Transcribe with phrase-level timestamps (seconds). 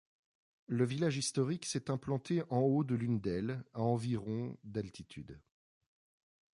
[0.65, 5.39] Le village historique s'est implanté en haut de l'une d'elles, à environ d'altitude.